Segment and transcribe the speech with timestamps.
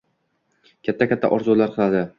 [0.89, 2.07] katta-katta orzular qiladi.